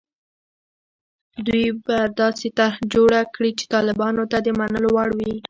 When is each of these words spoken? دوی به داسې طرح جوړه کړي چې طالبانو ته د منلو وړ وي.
دوی 1.45 1.65
به 1.85 1.97
داسې 2.21 2.47
طرح 2.57 2.75
جوړه 2.93 3.21
کړي 3.35 3.51
چې 3.59 3.65
طالبانو 3.75 4.23
ته 4.31 4.37
د 4.45 4.47
منلو 4.59 4.89
وړ 4.95 5.09
وي. 5.19 5.33